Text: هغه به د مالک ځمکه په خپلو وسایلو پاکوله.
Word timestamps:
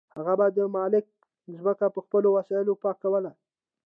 هغه 0.17 0.33
به 0.39 0.47
د 0.57 0.59
مالک 0.75 1.05
ځمکه 1.55 1.85
په 1.95 1.99
خپلو 2.05 2.27
وسایلو 2.37 2.79
پاکوله. 2.83 3.31